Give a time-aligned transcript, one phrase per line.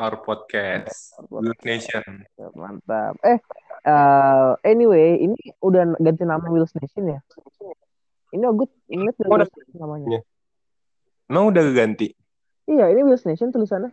[0.00, 2.24] our podcast, Good Nation.
[2.56, 3.20] Mantap.
[3.20, 3.36] Eh,
[3.84, 7.20] uh, anyway, ini udah ganti nama Wills Nation ya?
[8.32, 9.44] Ini Agut inget Oh, udah.
[9.76, 10.06] namanya.
[10.08, 10.20] Iya.
[11.28, 12.16] Emang udah ganti?
[12.64, 13.92] Iya, ini Wills Nation tulisannya.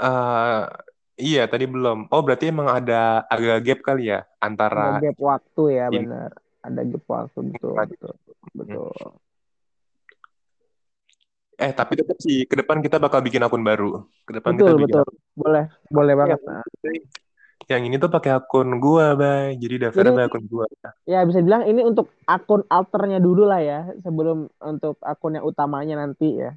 [0.00, 0.62] Eh,
[1.20, 2.08] iya, tadi belum.
[2.08, 6.08] Oh, berarti emang ada agak gap kali ya antara Ada gap waktu ya, ini.
[6.08, 6.30] benar.
[6.60, 8.14] Ada gap waktu betul, betul,
[8.56, 8.94] betul.
[11.60, 14.08] Eh tapi tetap sih ke depan kita bakal bikin akun baru.
[14.24, 15.06] Ke depan kita bikin betul.
[15.36, 16.20] Boleh, boleh akun.
[16.24, 16.40] banget.
[16.42, 16.64] Nah,
[17.68, 19.54] Yang ini tuh pakai akun gua, Bay.
[19.54, 20.66] Jadi Jadi- pakai akun gua.
[21.06, 26.00] Ya bisa bilang ini untuk akun alternya dulu lah ya, sebelum untuk akun yang utamanya
[26.00, 26.50] nanti ya.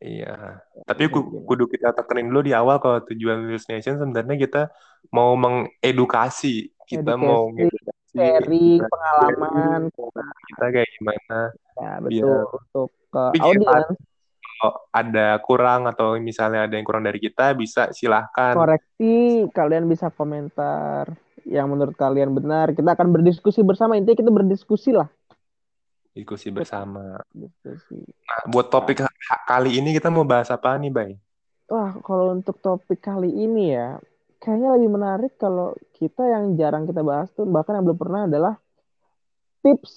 [0.00, 0.64] Iya.
[0.82, 4.62] Tapi ku- kudu kita tekenin dulu di awal kalau tujuan News Nation sebenarnya kita
[5.12, 6.72] mau mengedukasi.
[6.88, 7.52] Kita mau
[8.10, 9.80] sharing kita- pengalaman
[10.48, 11.38] kita kayak gimana.
[11.72, 13.92] ya Biar- betul untuk ke audiens
[14.62, 18.54] Kalau ada kurang atau misalnya ada yang kurang dari kita bisa silahkan.
[18.54, 24.94] koreksi kalian bisa komentar yang menurut kalian benar kita akan berdiskusi bersama intinya kita berdiskusi
[24.94, 25.10] lah
[26.14, 27.18] diskusi bersama.
[27.34, 29.02] diskusi Nah, buat topik
[29.48, 31.10] kali ini kita mau bahas apa nih, Bay?
[31.72, 33.96] wah kalau untuk topik kali ini ya
[34.42, 38.54] kayaknya lebih menarik kalau kita yang jarang kita bahas tuh bahkan yang belum pernah adalah
[39.64, 39.94] tips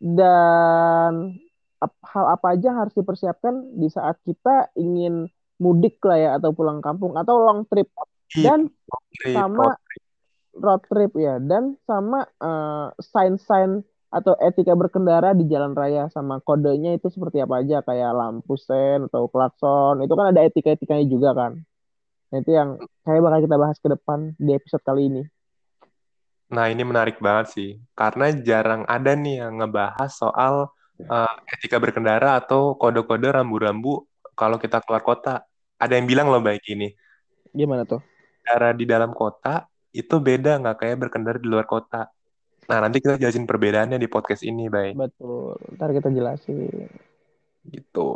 [0.00, 1.36] dan
[1.80, 5.28] hal apa aja harus dipersiapkan di saat kita ingin
[5.60, 7.88] mudik lah ya atau pulang kampung atau long trip.
[8.30, 8.70] Dan
[9.10, 9.74] Trip, sama
[10.56, 11.12] road trip.
[11.16, 11.36] ya.
[11.40, 17.60] Dan sama eh, sign-sign atau etika berkendara di jalan raya sama kodenya itu seperti apa
[17.60, 17.84] aja.
[17.84, 20.00] Kayak lampu sen atau klakson.
[20.04, 21.52] Itu kan ada etika-etikanya juga kan.
[22.30, 25.22] Nah, itu yang kayak bakal kita bahas ke depan di episode kali ini.
[26.50, 27.70] Nah, ini menarik banget sih.
[27.94, 30.70] Karena jarang ada nih yang ngebahas soal
[31.06, 34.04] uh, etika berkendara atau kode-kode rambu-rambu
[34.36, 35.44] kalau kita keluar kota.
[35.80, 36.92] Ada yang bilang loh baik ini,
[37.56, 39.64] gimana tuh berkendara di dalam kota
[39.96, 42.12] itu beda nggak kayak berkendara di luar kota.
[42.68, 44.94] Nah, nanti kita jelasin perbedaannya di podcast ini, baik.
[44.94, 46.86] betul ntar kita jelasin
[47.66, 48.08] Gitu.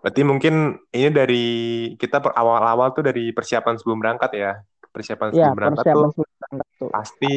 [0.00, 1.46] Berarti mungkin ini dari
[1.98, 4.52] kita awal-awal tuh dari persiapan sebelum berangkat ya.
[4.88, 7.34] Persiapan ya sebelum berangkat persiapan tuh sebelum berangkat tuh pasti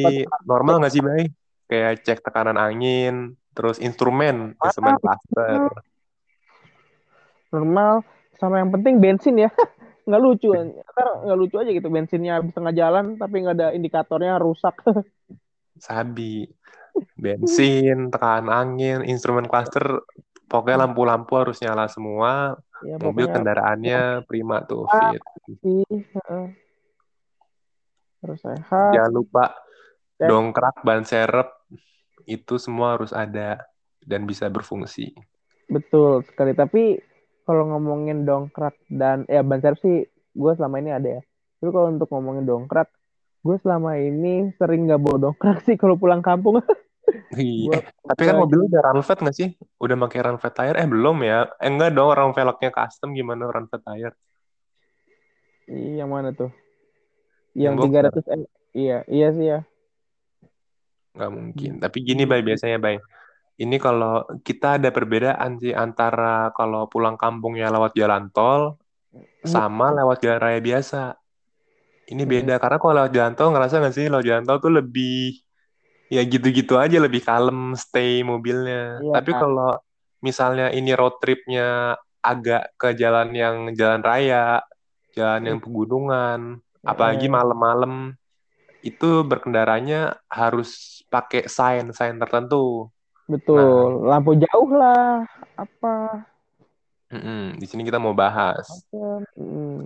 [0.48, 1.24] normal nggak sih, Bay?
[1.68, 5.68] Kayak cek tekanan angin, terus instrumen, instrumen cluster.
[7.52, 8.00] normal
[8.40, 9.50] sama yang penting bensin ya.
[10.08, 14.34] Nggak lucu ntar nggak lucu aja gitu bensinnya habis tengah jalan tapi nggak ada indikatornya
[14.42, 14.74] rusak.
[15.78, 16.50] Sabi,
[17.14, 20.02] bensin, tekanan angin, instrumen cluster,
[20.50, 23.34] pokoknya lampu-lampu harus nyala semua, ya mobil pokoknya.
[23.38, 25.14] kendaraannya prima tuh Ah.
[25.14, 25.22] fit.
[25.62, 26.46] heeh.
[28.22, 28.90] harus sehat.
[28.94, 29.44] Jangan lupa
[30.18, 31.61] dongkrak, ban serep,
[32.26, 33.60] itu semua harus ada
[34.02, 35.14] dan bisa berfungsi.
[35.72, 37.00] betul sekali tapi
[37.48, 40.04] kalau ngomongin dongkrak dan ya ban serep sih
[40.36, 41.22] gue selama ini ada ya
[41.62, 42.92] tapi kalau untuk ngomongin dongkrak
[43.40, 46.60] gue selama ini sering nggak bawa dongkrak sih kalau pulang kampung
[47.34, 47.82] Iya.
[47.82, 49.48] Tapi kan mobil udah run flat nggak sih?
[49.82, 50.78] Udah pakai run flat tire?
[50.78, 51.50] Eh belum ya?
[51.58, 54.14] Eh enggak dong, orang velgnya custom gimana run flat tire?
[55.66, 56.50] Ih, yang mana tuh
[57.58, 58.22] Yang yang boxer.
[58.22, 58.40] 300 m
[58.72, 59.60] iya iya sih ya
[61.12, 61.72] Nggak mungkin.
[61.80, 62.96] Tapi gini, Bay, biasanya, Bay.
[63.60, 68.80] Ini kalau kita ada perbedaan sih antara kalau pulang kampungnya lewat jalan tol
[69.44, 71.14] sama lewat jalan raya biasa.
[72.08, 72.32] Ini Hmm.
[72.32, 75.36] beda, karena kalau lewat jalan tol ngerasa nggak sih lewat jalan tol tuh lebih
[76.08, 79.04] ya gitu-gitu aja, lebih kalem, stay mobilnya.
[79.04, 79.12] Iya.
[79.20, 79.76] Tapi kalau
[80.24, 84.64] misalnya ini road tripnya agak ke jalan yang jalan raya,
[85.12, 88.16] jalan yang pegunungan, apalagi malam-malam,
[88.82, 92.90] itu berkendaranya harus pakai sign sign tertentu.
[93.30, 96.26] betul lampu jauh lah apa
[97.12, 98.88] Mm-mm, di sini kita mau bahas.
[98.88, 99.84] Hmm.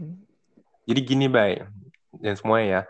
[0.87, 1.59] Jadi gini, Bay,
[2.23, 2.83] dan semuanya ya,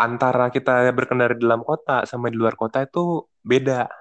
[0.00, 3.92] antara kita berkendara di dalam kota sama di luar kota itu beda.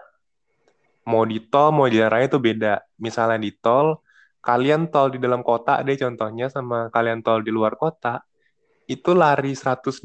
[1.04, 2.80] Mau di tol, mau di raya itu beda.
[2.96, 4.00] Misalnya di tol,
[4.40, 8.24] kalian tol di dalam kota, ada contohnya sama kalian tol di luar kota,
[8.89, 10.01] itu lari 120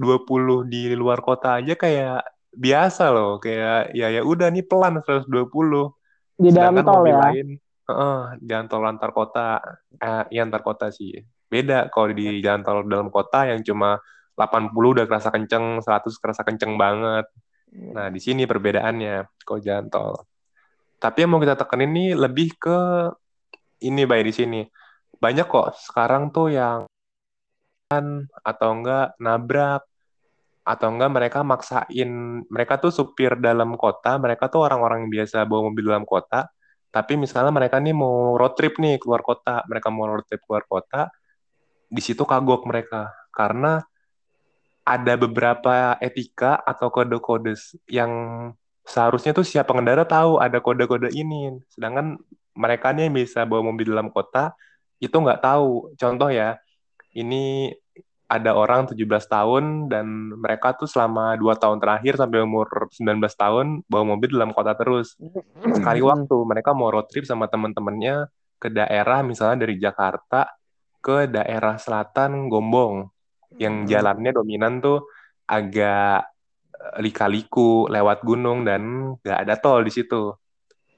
[0.69, 2.23] di luar kota aja kayak
[2.57, 5.93] biasa loh, kayak ya ya udah nih pelan 120.
[6.37, 7.49] di dalam tol mobil ya lain,
[7.89, 9.57] heeh, jalan tol antar kota,
[9.97, 11.17] eh, ya antar kota sih.
[11.49, 13.97] Beda kalau di jalan tol dalam kota yang cuma
[14.37, 17.25] 80 udah kerasa kenceng, 100 kerasa kenceng banget.
[17.73, 20.15] Nah, di sini perbedaannya kalau jalan tol.
[21.01, 22.79] Tapi yang mau kita tekenin nih lebih ke
[23.85, 24.61] ini bay di sini.
[25.17, 26.85] Banyak kok sekarang tuh yang
[28.43, 29.83] atau enggak nabrak
[30.67, 32.11] atau enggak mereka maksain
[32.51, 36.51] mereka tuh supir dalam kota, mereka tuh orang-orang yang biasa bawa mobil dalam kota,
[36.91, 40.67] tapi misalnya mereka nih mau road trip nih keluar kota, mereka mau road trip keluar
[40.67, 41.07] kota,
[41.87, 43.79] di situ kagok mereka karena
[44.87, 47.55] ada beberapa etika atau kode-kode
[47.91, 48.11] yang
[48.87, 51.59] seharusnya tuh siapa pengendara tahu ada kode-kode ini.
[51.71, 52.19] Sedangkan
[52.55, 54.55] mereka nih bisa bawa mobil dalam kota
[55.03, 55.95] itu nggak tahu.
[55.99, 56.55] Contoh ya,
[57.17, 57.73] ini
[58.27, 63.67] ada orang 17 tahun dan mereka tuh selama dua tahun terakhir sampai umur 19 tahun
[63.87, 65.15] bawa mobil dalam kota terus.
[65.63, 68.27] Sekali waktu mereka mau road trip sama teman-temannya
[68.59, 70.51] ke daerah misalnya dari Jakarta
[70.99, 73.07] ke daerah selatan Gombong
[73.63, 75.07] yang jalannya dominan tuh
[75.47, 76.27] agak
[76.75, 80.35] eh, lika-liku lewat gunung dan nggak ada tol di situ.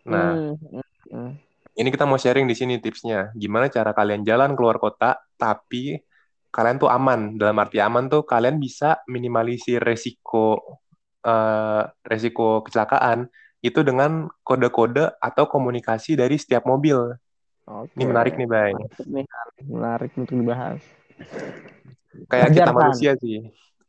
[0.08, 0.56] Nah,
[1.76, 3.36] ini kita mau sharing di sini tipsnya.
[3.36, 6.07] Gimana cara kalian jalan keluar kota tapi
[6.50, 7.36] kalian tuh aman.
[7.36, 10.78] Dalam arti aman tuh kalian bisa minimalisir resiko
[11.24, 13.28] uh, resiko kecelakaan
[13.58, 17.18] itu dengan kode-kode atau komunikasi dari setiap mobil.
[17.68, 17.92] Oke.
[17.98, 18.72] Ini menarik nih, Bay.
[19.66, 20.80] Menarik untuk dibahas.
[22.30, 23.38] Kayak kita manusia sih.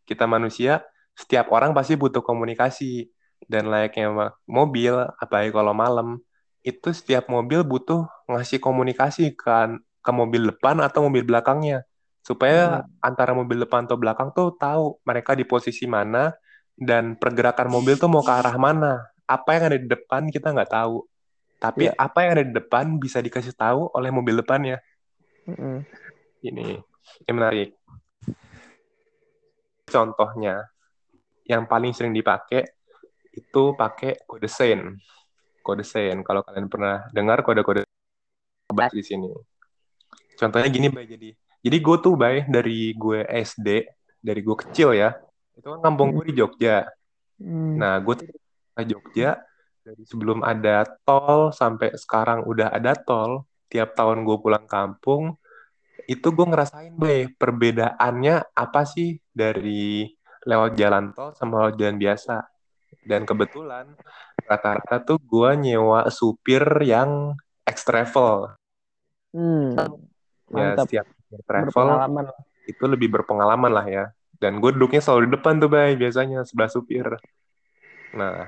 [0.04, 0.74] Kita manusia,
[1.14, 3.08] setiap orang pasti butuh komunikasi.
[3.40, 6.20] Dan layaknya mobil, apalagi kalau malam,
[6.60, 11.88] itu setiap mobil butuh ngasih komunikasi kan ke mobil depan atau mobil belakangnya
[12.30, 13.02] supaya hmm.
[13.02, 16.30] antara mobil depan atau belakang tuh tahu mereka di posisi mana
[16.78, 19.02] dan pergerakan mobil tuh mau ke arah mana.
[19.26, 21.10] Apa yang ada di depan kita nggak tahu,
[21.58, 21.98] tapi yeah.
[21.98, 24.78] apa yang ada di depan bisa dikasih tahu oleh mobil depannya.
[25.50, 25.82] Hmm.
[26.46, 26.78] Ini
[27.26, 27.74] yang menarik.
[29.90, 30.70] Contohnya
[31.50, 32.62] yang paling sering dipakai
[33.34, 35.02] itu pakai kode sen.
[35.66, 36.22] Kode sen.
[36.22, 37.90] Kalau kalian pernah dengar kode-kode
[38.94, 39.30] di sini.
[40.38, 43.68] Contohnya gini, Bay, jadi jadi gue tuh bay dari gue SD,
[44.24, 45.12] dari gue kecil ya,
[45.60, 46.88] itu kan kampung gue di Jogja.
[47.36, 47.76] Hmm.
[47.76, 48.28] Nah gue tuh
[48.76, 49.44] ke Jogja
[49.84, 53.44] dari sebelum ada tol sampai sekarang udah ada tol.
[53.70, 55.38] Tiap tahun gue pulang kampung,
[56.10, 60.10] itu gue ngerasain bay perbedaannya apa sih dari
[60.48, 62.50] lewat jalan tol sama lewat jalan biasa.
[63.06, 63.94] Dan kebetulan
[64.48, 68.58] rata-rata tuh gue nyewa supir yang X travel.
[69.38, 69.78] Hmm.
[70.50, 71.06] Ya setiap
[71.46, 71.88] travel
[72.66, 74.06] itu lebih berpengalaman lah ya.
[74.40, 77.08] Dan gue duduknya selalu di depan tuh bay biasanya sebelah supir.
[78.16, 78.48] Nah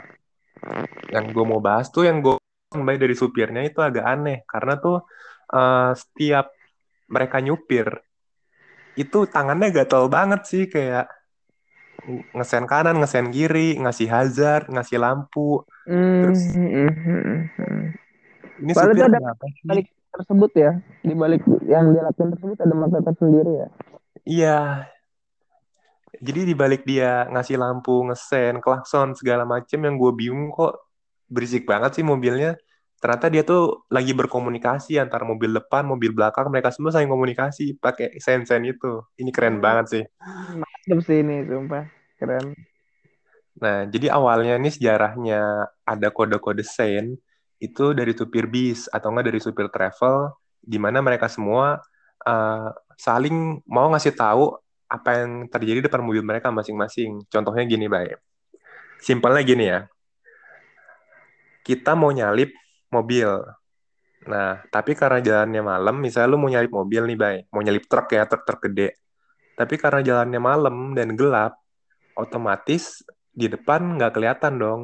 [1.11, 2.37] yang gue mau bahas tuh yang gue
[2.71, 4.47] bay dari supirnya itu agak aneh.
[4.47, 5.03] Karena tuh
[5.51, 6.49] uh, setiap
[7.11, 7.91] mereka nyupir
[8.95, 11.07] itu tangannya gatel banget sih kayak
[12.33, 15.61] ngesen kanan, ngesen kiri, ngasih hazard, ngasih lampu.
[15.85, 17.85] Mm, Terus mm, mm,
[18.65, 19.85] ini supir ada apa sih?
[20.11, 20.71] Tersebut ya.
[21.01, 23.67] Di balik yang dia lakukan tersebut ada makna tersendiri ya.
[24.27, 24.59] Iya.
[26.21, 30.77] Jadi di balik dia ngasih lampu ngesen klakson segala macem yang gue bingung kok.
[31.31, 32.59] Berisik banget sih mobilnya.
[33.01, 36.51] Ternyata dia tuh lagi berkomunikasi antara mobil depan mobil belakang.
[36.53, 39.01] Mereka semua saling komunikasi pakai sen-sen itu.
[39.17, 40.03] Ini keren banget sih.
[40.53, 41.89] Mantap sih ini sumpah.
[42.21, 42.53] Keren.
[43.57, 47.17] Nah jadi awalnya ini sejarahnya ada kode-kode sen
[47.61, 51.77] itu dari supir bis atau enggak dari supir travel di mana mereka semua
[52.25, 54.57] uh, saling mau ngasih tahu
[54.91, 57.23] apa yang terjadi depan mobil mereka masing-masing.
[57.31, 58.19] Contohnya gini, baik.
[58.99, 59.87] Simpelnya gini ya.
[61.63, 62.51] Kita mau nyalip
[62.91, 63.29] mobil.
[64.27, 67.41] Nah, tapi karena jalannya malam, misalnya lu mau nyalip mobil nih, baik.
[67.55, 68.99] Mau nyalip truk ya, truk-truk gede.
[69.55, 71.55] Tapi karena jalannya malam dan gelap,
[72.19, 73.00] otomatis
[73.31, 74.81] di depan nggak kelihatan dong.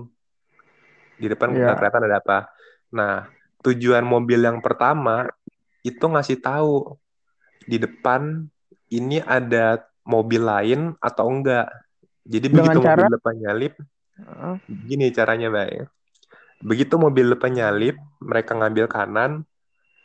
[1.20, 1.78] Di depan nggak yeah.
[1.78, 2.38] kelihatan ada apa.
[2.98, 3.30] Nah,
[3.62, 5.30] tujuan mobil yang pertama
[5.86, 6.98] itu ngasih tahu
[7.70, 8.50] di depan
[8.90, 11.70] ini ada mobil lain atau enggak.
[12.26, 13.06] Jadi Dengan begitu cara...
[13.06, 13.74] mobil depan nyalip,
[14.26, 14.58] uh.
[14.90, 15.86] gini caranya baik.
[16.66, 19.46] Begitu mobil depan nyalip, mereka ngambil kanan,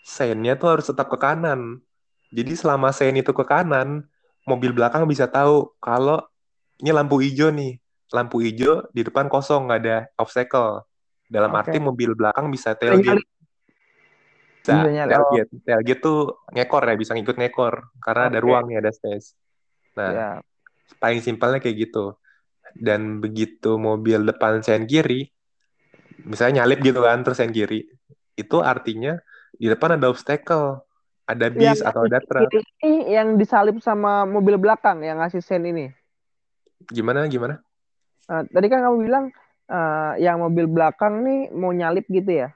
[0.04, 1.80] sennya tuh harus tetap ke kanan.
[2.28, 4.04] Jadi selama sen itu ke kanan,
[4.44, 6.20] mobil belakang bisa tahu kalau
[6.78, 7.80] ini lampu hijau nih,
[8.12, 10.84] lampu hijau di depan kosong nggak ada obstacle.
[11.32, 11.60] Dalam okay.
[11.64, 13.24] arti mobil belakang bisa tailgate.
[14.60, 15.52] Bisa, tailgate.
[15.64, 17.88] Tailgate tuh ngekor ya, bisa ngikut ngekor.
[18.04, 18.32] Karena okay.
[18.36, 19.32] ada ruangnya, ada space.
[19.96, 20.36] Nah, yeah.
[21.00, 22.20] paling simpelnya kayak gitu.
[22.76, 25.32] Dan begitu mobil depan sen kiri,
[26.28, 27.88] misalnya nyalip gitu kan, terus sen kiri.
[28.36, 29.16] Itu artinya
[29.56, 30.84] di depan ada obstacle.
[31.22, 32.50] Ada bis yang atau ada truk.
[32.82, 35.88] Ini yang disalip sama mobil belakang yang ngasih sen ini.
[36.90, 37.62] Gimana, gimana?
[38.26, 39.24] Uh, tadi kan kamu bilang
[39.68, 42.48] uh, yang mobil belakang nih mau nyalip gitu ya?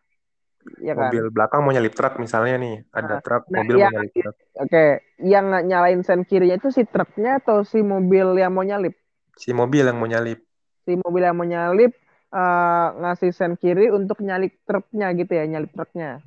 [0.82, 1.14] Ya kan?
[1.14, 4.14] Mobil belakang mau nyalip truk misalnya nih, ada nah, truk, nah, mobil yang, mau nyalip
[4.14, 4.34] truk.
[4.34, 4.88] Oke, okay.
[5.22, 8.98] yang nyalain sen kirinya itu si truknya atau si mobil yang mau nyalip?
[9.38, 10.42] Si mobil yang mau nyalip.
[10.82, 11.94] Si mobil yang mau nyalip
[12.34, 16.18] uh, ngasih sen kiri untuk nyalip truknya gitu ya, nyalip truknya.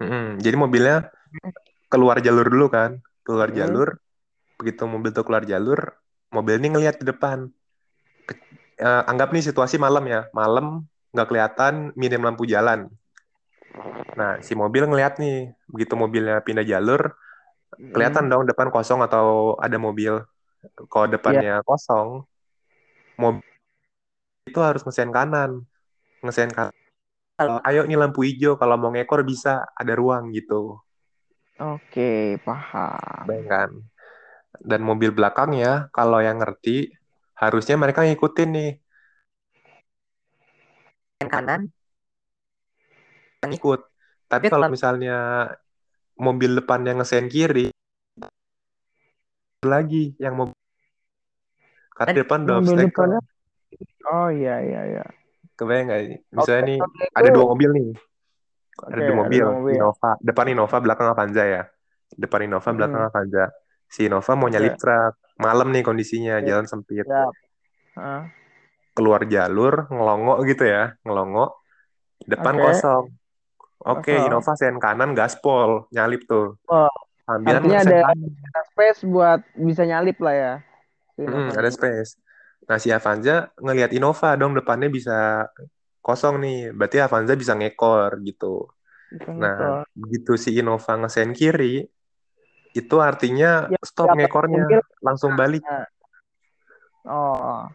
[0.00, 0.26] Mm -hmm.
[0.40, 0.96] Jadi mobilnya
[1.92, 3.58] keluar jalur dulu kan, keluar hmm.
[3.60, 3.88] jalur,
[4.58, 5.98] begitu mobil tuh keluar jalur
[6.34, 7.50] mobil ini ngelihat di depan
[8.26, 8.40] Ke-
[8.78, 10.26] eh, anggap nih situasi malam ya.
[10.34, 12.90] Malam nggak kelihatan minim lampu jalan.
[14.14, 17.14] Nah si mobil ngelihat nih begitu mobilnya pindah jalur
[17.90, 18.30] kelihatan Hmm.
[18.30, 20.22] dong depan kosong atau ada mobil.
[20.90, 22.22] Kalau depannya kosong
[23.18, 23.42] mobil
[24.46, 25.64] itu harus ngesen kanan.
[26.22, 26.74] Ngesen kanan.
[27.66, 30.78] Ayo nih lampu hijau kalau mau ngekor bisa ada ruang gitu.
[31.58, 33.26] Oke, paham.
[33.26, 33.70] bayangkan.
[34.62, 36.94] Dan mobil belakangnya kalau yang ngerti
[37.34, 38.70] harusnya mereka ngikutin nih.
[41.22, 41.60] Yang kanan.
[43.50, 43.80] Ikut.
[44.30, 45.50] Tapi kalau misalnya
[46.16, 47.68] mobil depannya ngesen kiri
[49.64, 50.56] lagi yang mobil
[51.94, 52.84] karena di depan udah obstacle.
[52.90, 53.20] depannya.
[54.10, 55.04] Oh iya iya iya.
[55.54, 56.00] kebayang nggak?
[56.02, 56.18] Sih?
[56.34, 57.88] misalnya nih itu- ada dua mobil nih.
[58.74, 59.74] Ada Oke, dua mobil, dua mobil.
[59.78, 60.10] Innova.
[60.18, 61.62] Depan Innova belakang Avanza ya.
[62.10, 62.76] Depan Innova Hmm.
[62.76, 63.44] belakang Avanza.
[63.86, 66.46] Si Innova mau nyalip truk malam nih kondisinya Oke.
[66.46, 67.34] jalan sempit Siap.
[67.98, 68.22] Hah?
[68.94, 71.58] keluar jalur ngelongo gitu ya ngelongo
[72.24, 72.62] depan Oke.
[72.62, 73.04] kosong
[73.82, 74.26] oke Kosong.
[74.30, 76.88] Innova sen kanan gaspol nyalip tuh Oh,
[77.26, 80.52] artinya ngesen ada- ada space buat bisa nyalip lah ya.
[81.18, 82.10] Mm, Innova ada space
[82.64, 85.44] nah si Avanza ngelihat Innova dong depannya bisa
[86.00, 88.70] kosong nih berarti Avanza bisa ngekor gitu
[89.36, 91.84] nah begitu si Innova ngesen kiri
[92.74, 94.80] itu artinya Ya, stop siapa ngekornya mobil?
[95.00, 95.62] langsung balik
[97.04, 97.68] Oh,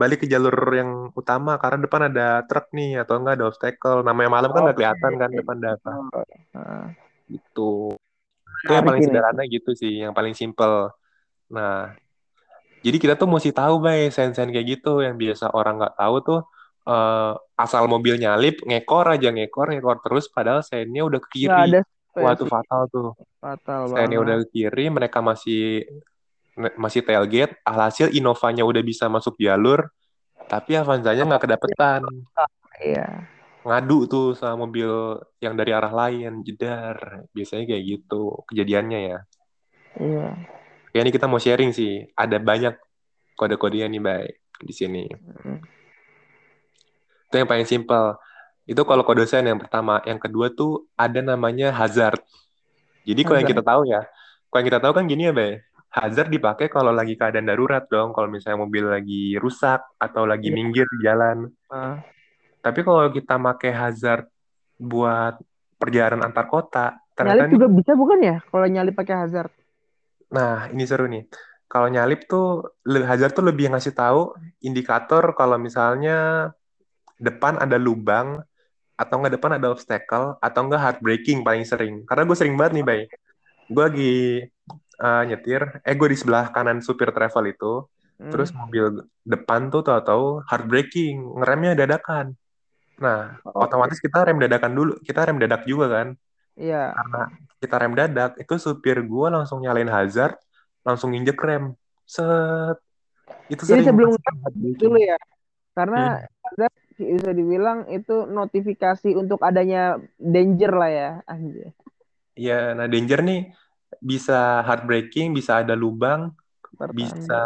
[0.00, 4.30] balik ke jalur yang utama karena depan ada truk nih atau enggak ada obstacle namanya
[4.32, 4.80] malam kan nggak Oke.
[4.80, 6.24] kelihatan kan depan ada apa oh.
[6.56, 6.84] Heeh.
[7.36, 7.72] gitu
[8.64, 10.88] itu yang Menarik paling sederhana gitu sih yang paling simple
[11.52, 11.92] nah
[12.80, 16.40] jadi kita tuh mesti tahu bay sen-sen kayak gitu yang biasa orang nggak tahu tuh
[16.88, 21.84] eh, asal mobil nyalip ngekor aja ngekor ngekor terus padahal sennya udah ke kiri ada
[22.12, 22.36] wah space.
[22.36, 24.18] itu fatal tuh Fatal banget.
[24.18, 25.86] udah kiri mereka masih
[26.76, 29.88] masih tailgate alhasil Innovanya udah bisa masuk jalur
[30.46, 32.02] tapi Avanzanya nggak kedapetan
[32.76, 33.28] Iya.
[33.60, 34.88] ngadu tuh sama mobil
[35.36, 36.96] yang dari arah lain jedar
[37.30, 39.18] biasanya kayak gitu kejadiannya ya
[39.96, 40.28] Iya.
[40.90, 42.72] ya ini kita mau sharing sih ada banyak
[43.34, 45.04] kode-kodenya nih baik di sini
[45.40, 45.60] Mm.
[47.24, 48.16] itu yang paling simpel
[48.70, 52.22] itu kalau kode sen yang pertama yang kedua tuh ada namanya hazard
[53.02, 54.06] jadi kalau yang kita tahu ya
[54.46, 55.58] kalau yang kita tahu kan gini ya bay
[55.90, 60.54] hazard dipakai kalau lagi keadaan darurat dong kalau misalnya mobil lagi rusak atau lagi Iya.
[60.54, 61.98] minggir di jalan Ah,
[62.62, 64.30] tapi kalau kita pakai hazard
[64.78, 65.34] buat
[65.76, 68.36] perjalanan antar kota ternyata nyalip juga bisa bukan ya?
[68.48, 69.52] Kalau nyalip pakai hazard.
[70.30, 71.26] Nah, ini seru nih.
[71.70, 76.50] Kalau nyalip tuh, Hazard tuh lebih ngasih tahu indikator kalau misalnya
[77.20, 78.40] depan ada lubang,
[79.00, 82.04] atau nggak depan ada obstacle, atau nggak hard braking paling sering.
[82.04, 83.02] Karena gue sering banget nih, Bay.
[83.72, 84.16] Gue lagi
[85.00, 87.88] uh, nyetir, eh gue di sebelah kanan supir travel itu,
[88.20, 88.28] Hmm.
[88.28, 92.36] terus mobil depan tuh tahu-tahu hard braking, ngeremnya dadakan.
[93.00, 96.08] Nah, Oh, otomatis kita rem dadakan dulu, kita rem dadak juga kan
[96.52, 96.92] Iya.
[96.92, 97.22] karena
[97.56, 100.36] kita rem dadak itu supir gue langsung nyalain hazard
[100.84, 101.72] langsung injek rem
[102.04, 102.76] set
[103.48, 104.12] itu Jadi sering sebelum
[104.76, 105.16] dulu ya.
[105.72, 106.39] Karena Hmm.
[107.00, 111.10] Bisa dibilang itu notifikasi untuk adanya danger lah ya.
[111.24, 111.72] Anjir.
[112.36, 113.40] Iya, nah danger nih
[114.00, 116.30] bisa hard braking bisa ada lubang
[116.70, 116.94] Pertahanan.
[116.94, 117.42] bisa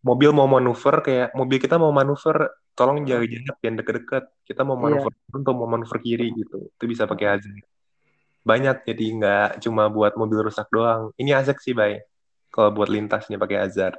[0.00, 4.78] mobil mau manuver kayak mobil kita mau manuver tolong jaga jarak jangan deket-deket kita mau
[4.78, 5.04] Iya.
[5.04, 7.60] manuver untuk mau manuver kiri gitu itu bisa pakai hazard
[8.46, 12.00] banyak jadi nggak cuma buat mobil rusak doang ini asik sih bay
[12.48, 13.98] kalau buat lintasnya pakai hazard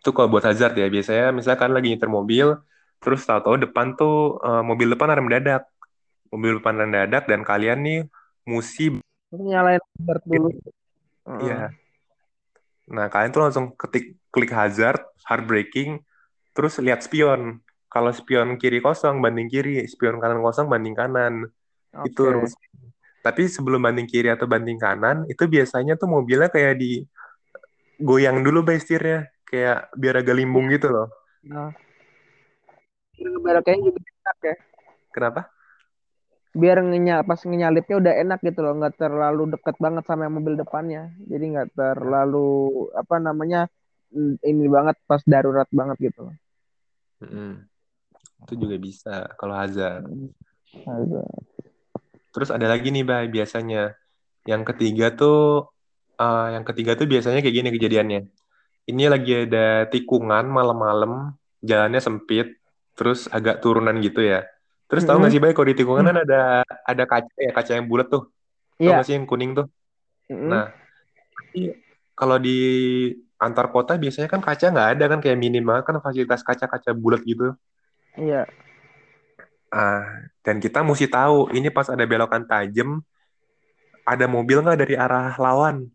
[0.00, 2.56] itu kalau buat hazard ya biasanya misalkan lagi nyetir mobil
[3.00, 5.68] terus tahu-tahu depan tuh eh, mobil depan rem dadak
[6.32, 8.00] mobil depan rem dadak dan kalian nih
[8.48, 10.50] mesti Nyalain hazard dulu.
[10.50, 11.42] Heeh.
[11.46, 11.62] Iya.
[12.90, 16.02] Nah, kalian tuh langsung ketik klik hazard, hard braking,
[16.50, 17.62] terus lihat spion.
[17.86, 21.46] Kalau spion kiri kosong banding kiri, spion kanan kosong banding kanan.
[22.02, 22.34] Itu Oke.
[22.34, 22.54] rules.
[23.22, 27.06] Tapi sebelum banding kiri atau banding kanan, itu biasanya tuh mobilnya kayak di
[28.00, 31.10] goyang dulu by setirnya, kayak biar agak limbung gitu loh.
[31.42, 31.74] Nah.
[33.18, 34.56] Ngebeloknya juga enak ya.
[35.10, 35.40] Kenapa?
[36.50, 40.54] Biar ngenya, pas ngenyalipnya udah enak gitu loh, nggak terlalu deket banget sama yang mobil
[40.54, 41.10] depannya.
[41.26, 43.66] Jadi nggak terlalu apa namanya
[44.14, 46.30] mm, ini banget pas darurat banget gitu.
[47.20, 47.66] Mm-mm.
[48.46, 50.08] Itu juga bisa kalau hazard.
[50.86, 51.44] Hazard.
[52.30, 53.94] Terus ada lagi nih, Bay, biasanya.
[54.48, 55.68] Yang ketiga tuh,
[56.16, 58.20] eh, yang ketiga tuh biasanya kayak gini kejadiannya.
[58.90, 61.30] Ini lagi ada tikungan malam-malam,
[61.62, 62.58] jalannya sempit,
[62.98, 64.42] terus agak turunan gitu ya.
[64.90, 67.86] Terus tahu nggak sih, Bay, kalau di tikungan kan ada ada kaca ya, kaca yang
[67.86, 68.26] bulat tuh.
[68.74, 68.94] Tahu Iya.
[68.98, 69.66] nggak sih yang kuning tuh?
[70.34, 70.74] Nah.
[72.18, 72.58] Kalau di
[73.40, 77.24] antar kota biasanya kan kaca nggak ada kan kayak minim banget kan fasilitas kaca-kaca bulat
[77.24, 77.56] gitu.
[78.18, 78.44] Iya.
[79.70, 83.00] Ah, dan kita mesti tahu ini pas ada belokan tajam
[84.04, 85.88] ada mobil nggak dari arah lawan.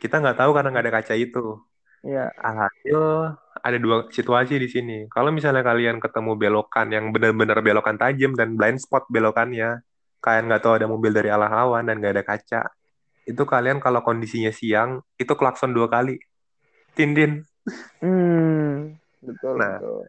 [0.00, 1.60] Kita nggak tahu karena nggak ada kaca itu.
[2.02, 2.34] Iya.
[2.34, 2.98] Alhasil
[3.62, 5.06] ada dua situasi di sini.
[5.06, 9.86] Kalau misalnya kalian ketemu belokan yang benar-benar belokan tajam dan blind spot belokannya,
[10.18, 12.62] kalian nggak tahu ada mobil dari arah lawan dan nggak ada kaca,
[13.22, 16.18] itu kalian kalau kondisinya siang itu klakson dua kali.
[16.98, 17.46] Tindin.
[18.02, 20.02] Hmm, betul Nah, betul.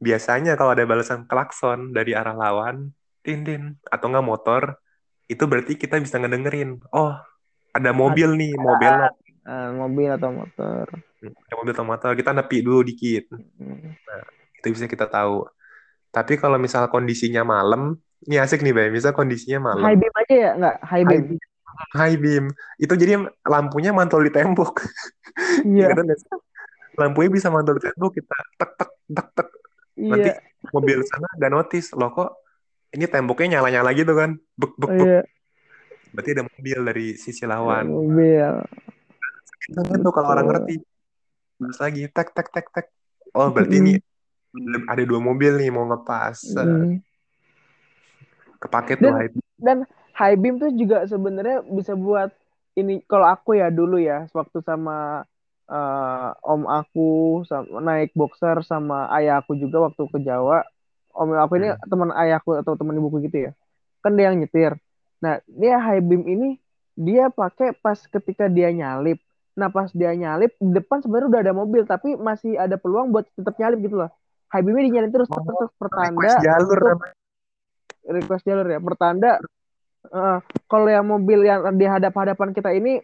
[0.00, 4.80] biasanya kalau ada balasan klakson dari arah lawan, tindin atau nggak motor,
[5.28, 6.80] itu berarti kita bisa ngedengerin.
[6.96, 7.12] Oh,
[7.76, 9.25] ada mobil nih, mau belok.
[9.46, 10.90] Ah, mobil atau motor.
[11.22, 13.30] Ada mobil atau motor, kita nepi dulu dikit.
[13.30, 13.94] Hmm.
[14.58, 15.46] Itu bisa kita tahu.
[16.10, 17.94] Tapi kalau misal kondisinya malam,
[18.26, 18.88] ini asik nih, Bay.
[18.90, 19.86] Misal kondisinya malam.
[19.86, 21.14] High beam aja ya, nggak high beam.
[21.14, 21.40] High beam.
[21.94, 22.44] High beam.
[22.82, 23.12] Itu jadi
[23.46, 24.82] lampunya mantul di tembok.
[25.68, 25.92] Iya.
[25.92, 26.32] Nggak sih?
[26.96, 29.48] Lampunya bisa mantul di tembok, kita tek tek tek tek.
[30.00, 30.40] Nanti Iya.
[30.72, 32.40] mobil sana gak notice loh kok
[32.96, 34.40] ini temboknya nyala-nyala gitu kan.
[34.56, 35.04] Bek bek bek.
[35.04, 35.20] Iya.
[36.16, 37.84] Berarti ada mobil dari sisi lawan.
[37.84, 38.64] mobil.
[39.66, 40.82] Itu gitu kalau orang ngerti.
[41.56, 42.86] Terus lagi tek tek tek tek.
[43.32, 43.92] Oh, berarti ini
[44.88, 46.56] ada dua mobil nih mau ngepas.
[46.56, 47.00] Hmm.
[48.60, 49.44] Kepake tuh Dan- high beam.
[49.56, 49.78] Dan
[50.16, 52.32] high beam tuh juga sebenarnya bisa buat
[52.76, 55.24] ini kalau aku ya dulu ya waktu sama
[55.66, 60.62] eh, om aku sama, naik boxer sama ayah aku juga waktu ke Jawa.
[61.16, 61.80] Om aku ini Hmm.
[61.88, 63.52] teman ayahku atau teman ibuku gitu ya.
[64.04, 64.76] Kan dia yang nyetir.
[65.18, 66.60] Nah, dia high beam ini
[66.94, 69.18] dia pakai pas ketika dia nyalip.
[69.56, 73.24] Nah, pas dia nyalip di depan sebenarnya udah ada mobil tapi masih ada peluang buat
[73.32, 74.10] tetap nyalip gitu loh.
[74.52, 77.14] High beamnya dinyalip terus terus, terus pertanda Request jalur namanya.
[78.06, 79.30] request jalur ya pertanda
[80.06, 80.38] eh,
[80.70, 83.02] kalau yang mobil yang di hadap-hadapan kita ini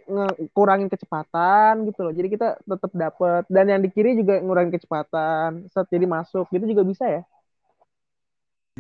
[0.55, 5.67] kurangin kecepatan gitu loh jadi kita tetap dapat dan yang di kiri juga ngurangin kecepatan
[5.67, 7.23] set jadi masuk gitu juga bisa ya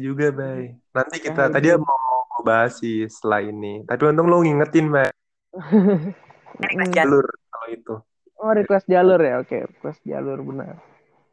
[0.00, 0.72] juga, Bay.
[0.96, 1.84] Nanti Ya, kita high tadi beam.
[1.84, 3.84] mau bahas sih setelah ini.
[3.84, 5.10] Tapi untung lu ngingetin, Bay.
[5.52, 6.96] Mm.
[6.96, 7.28] Jalur
[7.62, 7.94] kalau itu.
[8.42, 10.82] oh request jalur ya oke request jalur benar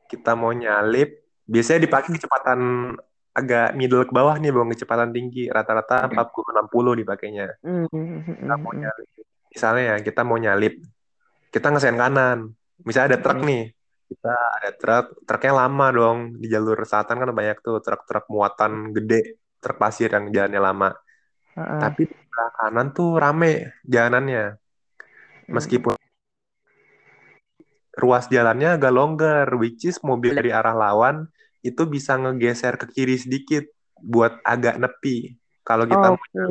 [0.10, 2.94] Kita mau nyalip, biasanya dipakai kecepatan
[3.30, 5.46] agak middle ke bawah nih, bang, kecepatan tinggi.
[5.46, 7.48] Rata-rata 40-60 dipakainya.
[7.62, 9.10] Mm, mm, Kita mau nyalip.
[9.54, 10.82] Misalnya ya, kita mau nyalip.
[11.54, 12.50] Kita ngesen kanan.
[12.82, 13.70] Misalnya ada truk nih.
[14.10, 15.06] Kita ada truk.
[15.30, 16.18] Truknya lama dong.
[16.42, 19.38] Di jalur selatan kan banyak tuh truk-truk muatan gede.
[19.62, 20.89] Truk pasir yang jalannya lama.
[21.54, 21.80] Ah, ah.
[21.86, 24.58] Tapi di kanan tuh rame jalanannya.
[25.54, 25.99] Meskipun
[28.00, 31.28] ruas jalannya agak longgar, which is mobil dari arah lawan
[31.60, 33.68] itu bisa ngegeser ke kiri sedikit
[34.00, 35.36] buat agak nepi.
[35.62, 36.44] Kalau kita mau oke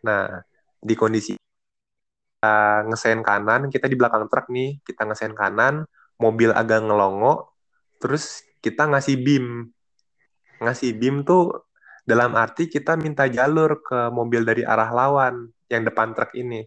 [0.00, 0.40] Nah,
[0.80, 5.84] di kondisi kita ngesen kanan, kita di belakang truk nih, kita ngesen kanan,
[6.16, 7.52] mobil agak ngelongo,
[8.00, 9.68] terus kita ngasih beam.
[10.64, 11.68] Ngasih beam tuh
[12.08, 16.64] dalam arti kita minta jalur ke mobil dari arah lawan yang depan truk ini.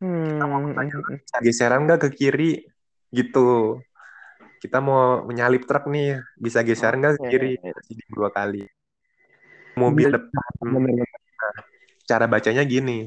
[0.00, 0.40] Hmm,
[1.24, 2.60] Bisa geseran nggak ke kiri?
[3.10, 3.80] Gitu.
[4.60, 7.28] Kita mau menyalip truk nih, bisa geseran nggak Oke.
[7.32, 7.52] kiri?
[7.58, 8.64] Beam dua kali.
[9.78, 10.50] Mobil depan
[12.04, 13.06] cara bacanya gini.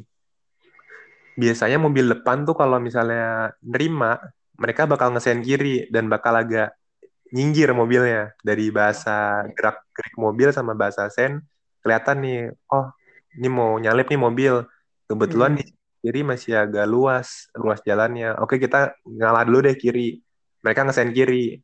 [1.36, 4.22] Biasanya mobil depan tuh kalau misalnya nerima,
[4.56, 6.74] mereka bakal ngesen kiri dan bakal agak
[7.34, 11.42] nyinggir mobilnya dari bahasa gerak gerik mobil sama bahasa sen
[11.82, 12.94] kelihatan nih, oh
[13.36, 14.54] ini mau nyalip nih mobil.
[15.10, 15.60] Kebetulan Hmm.
[15.60, 15.66] di
[16.04, 18.36] kiri masih agak luas, luas jalannya.
[18.44, 20.20] Oke, kita ngalah dulu deh kiri.
[20.60, 21.64] Mereka ngesen kiri.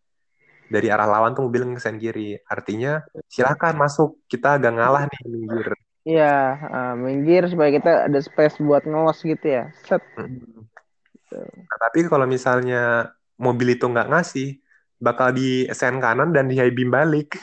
[0.71, 2.39] Dari arah lawan tuh mobil ngesen kiri.
[2.47, 4.23] Artinya silakan masuk.
[4.31, 5.67] Kita agak ngalah nih minggir.
[6.07, 6.35] Iya,
[6.71, 9.67] ah, minggir supaya kita ada space buat ngelos gitu ya.
[9.83, 9.99] Set.
[10.15, 14.63] Nah, tapi kalau misalnya mobil itu nggak ngasih,
[15.03, 17.35] bakal di sen kanan dan di high beam balik.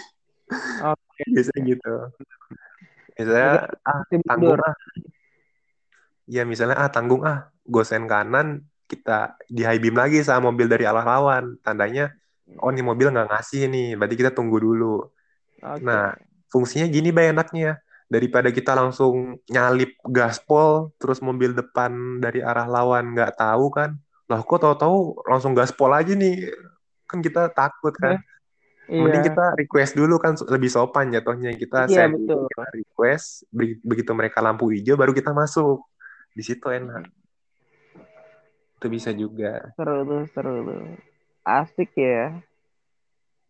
[0.81, 1.23] Oke.
[1.37, 1.95] Biasanya gitu.
[3.21, 4.57] Misalnya, ah, tanggung.
[6.27, 7.51] Ya, misalnya, ah, tanggung ah.
[7.63, 11.59] Gue sen kanan, kita di high beam lagi sama mobil dari arah lawan.
[11.63, 12.11] Tandanya,
[12.59, 13.89] oh, ini mobil nggak ngasih nih.
[13.99, 15.07] Berarti kita tunggu dulu.
[15.63, 15.83] Oke.
[15.83, 16.15] Nah,
[16.51, 17.79] fungsinya gini, Bay, enaknya.
[18.07, 23.99] Daripada kita langsung nyalip gaspol, terus mobil depan dari arah lawan nggak tahu kan.
[24.31, 26.55] Lah, kok tahu-tahu langsung gaspol aja nih.
[27.11, 28.19] Kan kita takut kan.
[28.87, 29.29] Mending Iya.
[29.35, 31.51] kita request dulu kan lebih sopan jatuhnya.
[31.59, 32.47] Kita Iya, send betul.
[32.47, 35.83] kita request, be- begitu mereka lampu hijau baru kita masuk.
[36.37, 37.09] Di situ enak.
[38.77, 39.73] Itu bisa juga.
[39.73, 40.85] Seru tuh, seru tuh.
[41.41, 42.37] Asik ya.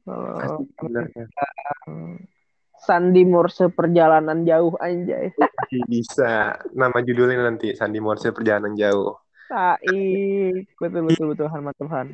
[0.06, 1.26] Kalau sebenarnya.
[2.76, 5.34] Sandi Morse perjalanan jauh anjay.
[5.90, 6.54] Bisa.
[6.70, 9.16] Nama judulnya nanti Sandi Morse Perjalanan Jauh.
[9.50, 10.70] Taik.
[10.78, 12.06] Betul betul betul Tuhan Tuhan.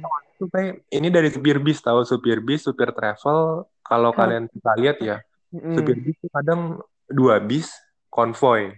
[0.89, 3.69] Ini dari supir bis tahu supir bis, supir travel.
[3.83, 5.21] Kalau kalian bisa lihat ya,
[5.53, 6.81] supir bis itu kadang
[7.11, 7.69] dua bis
[8.09, 8.73] konvoy.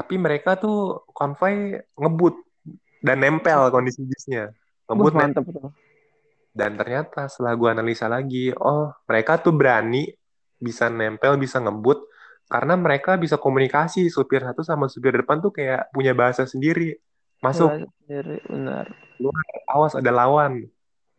[0.00, 2.40] Tapi mereka tuh konvoy ngebut
[3.04, 4.48] dan nempel kondisi bisnya.
[4.88, 5.68] Ngebut mantep tuh.
[6.56, 10.08] Dan ternyata setelah gue analisa lagi, oh mereka tuh berani
[10.56, 12.00] bisa nempel, bisa ngebut,
[12.48, 16.96] karena mereka bisa komunikasi supir satu sama supir depan tuh kayak punya bahasa sendiri.
[17.44, 17.68] Masuk.
[18.08, 18.88] Sendiri, benar.
[19.20, 20.64] Luar, awas ada lawan.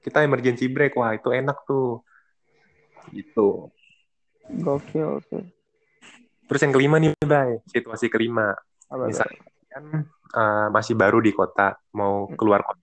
[0.01, 2.01] Kita emergency break, wah itu enak tuh.
[3.13, 3.69] Gitu.
[4.57, 5.45] Gokil sih.
[6.49, 7.61] Terus yang kelima nih, Bay.
[7.69, 8.57] Situasi kelima.
[8.91, 9.83] Apa Misalnya kan
[10.35, 12.35] uh, masih baru di kota, mau hmm.
[12.35, 12.79] keluar kota.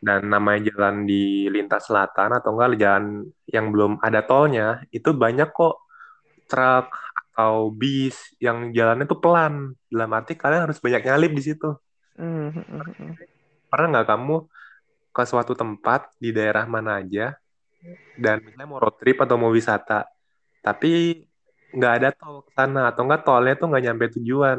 [0.00, 5.52] Dan namanya jalan di lintas selatan atau enggak jalan yang belum ada tolnya itu banyak
[5.52, 5.76] kok.
[6.50, 9.76] Truk atau bis yang jalannya tuh pelan.
[9.86, 11.70] Dalam arti kalian harus banyak nyalip di situ.
[12.20, 13.16] Mm-hmm.
[13.72, 14.36] pernah nggak kamu
[15.08, 17.32] ke suatu tempat di daerah mana aja
[18.20, 20.04] dan misalnya mau road trip atau mau wisata
[20.60, 21.16] tapi
[21.74, 22.90] nggak ada tol ke sana.
[22.90, 24.58] Atau enggak tolnya tuh nggak nyampe tujuan.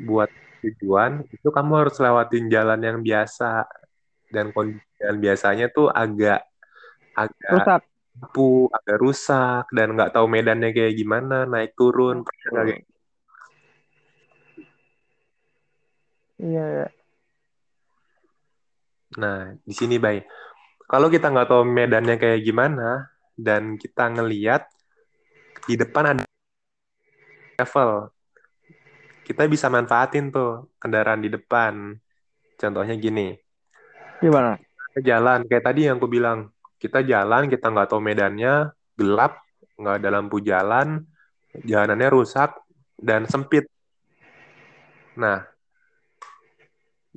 [0.00, 3.66] Buat tujuan itu kamu harus lewatin jalan yang biasa.
[4.30, 6.46] Dan kondisi dan biasanya tuh agak
[7.18, 7.80] agak rusak.
[8.14, 9.64] lampu agak rusak.
[9.74, 12.90] Dan nggak tahu medannya kayak gimana naik turun oh.
[16.40, 16.88] iya ya.
[19.20, 20.24] nah di sini baik
[20.88, 24.64] kalau kita nggak tahu medannya kayak gimana dan kita ngeliat
[25.68, 26.29] di depan ada
[27.60, 28.08] level
[29.28, 31.94] kita bisa manfaatin tuh kendaraan di depan
[32.56, 33.36] contohnya gini
[34.20, 34.60] Gimana?
[35.00, 36.52] Jalan, kayak tadi yang aku bilang.
[36.80, 39.40] Kita jalan, kita nggak tahu medannya, gelap,
[39.76, 41.04] nggak ada lampu jalan,
[41.52, 42.56] jalanannya rusak,
[42.96, 43.68] dan sempit.
[45.16, 45.44] Nah,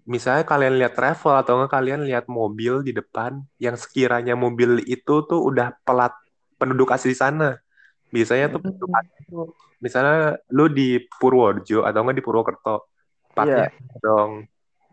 [0.03, 5.23] misalnya kalian lihat travel atau nggak kalian lihat mobil di depan yang sekiranya mobil itu
[5.23, 6.11] tuh udah pelat
[6.59, 7.62] penduduk asli sana.
[8.13, 9.49] Biasanya tuh hmm.
[9.81, 12.93] misalnya lu di Purworejo atau nggak di Purwokerto,
[13.33, 13.97] pakai yeah.
[13.97, 14.45] dong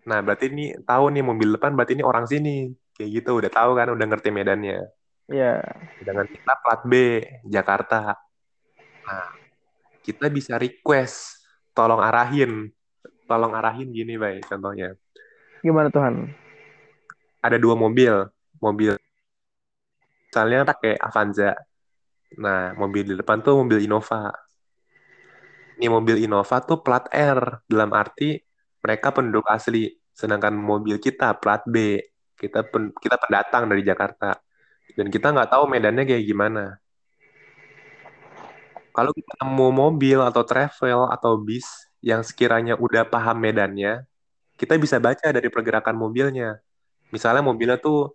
[0.09, 2.72] Nah, berarti ini tahu nih mobil depan berarti ini orang sini.
[2.96, 4.88] Kayak gitu, udah tahu kan, udah ngerti medannya.
[5.28, 5.61] Iya.
[5.61, 6.04] Yeah.
[6.04, 6.92] Dengan kita plat B,
[7.48, 8.16] Jakarta.
[9.04, 9.28] Nah,
[10.04, 11.44] kita bisa request,
[11.76, 12.72] tolong arahin.
[13.28, 14.96] Tolong arahin gini, baik contohnya.
[15.61, 16.33] Gimana Tuhan?
[17.44, 18.12] Ada dua mobil.
[18.61, 18.96] Mobil
[20.30, 21.54] misalnya pakai Avanza.
[22.38, 24.30] Nah, mobil di depan tuh mobil Innova.
[25.80, 28.38] Ini mobil Innova tuh plat R, dalam arti
[28.84, 29.90] mereka penduduk asli.
[30.14, 31.98] Sedangkan mobil kita plat B.
[32.36, 34.36] Kita pen, kita pendatang dari Jakarta.
[34.94, 36.78] Dan kita nggak tahu medannya kayak gimana.
[38.90, 41.66] Kalau kita nemu mobil atau travel atau bis
[42.02, 44.04] yang sekiranya udah paham medannya
[44.60, 46.60] kita bisa baca dari pergerakan mobilnya.
[47.08, 48.12] Misalnya mobilnya tuh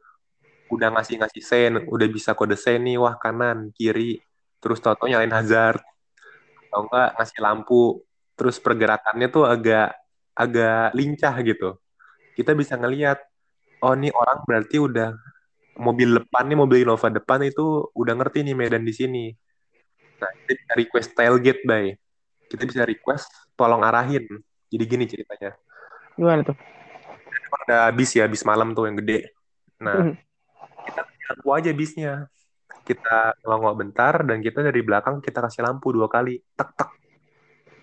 [0.71, 4.17] udah ngasih-ngasih sen udah bisa kode sen nih wah kanan kiri
[4.57, 5.81] terus toto nyalain hazard
[6.69, 7.83] atau enggak ngasih lampu
[8.33, 9.93] terus pergerakannya tuh agak
[10.35, 11.77] agak lincah gitu
[12.35, 13.21] kita bisa ngelihat
[13.85, 15.13] oh nih orang berarti udah
[15.75, 19.25] mobil depan nih mobil Innova depan itu udah ngerti nih medan di sini.
[20.15, 21.85] Nah, kita bisa request tailgate, bay.
[22.47, 23.27] Kita bisa request
[23.59, 24.23] tolong arahin.
[24.71, 25.51] Jadi gini ceritanya.
[26.15, 26.55] Gimana tuh?
[27.65, 29.35] Ada bis ya, bis malam tuh yang gede.
[29.83, 30.15] Nah, hmm.
[31.31, 32.13] Lampu aja bisnya.
[32.85, 36.37] Kita ngelongok bentar dan kita dari belakang kita kasih lampu dua kali.
[36.53, 36.89] Tek tek.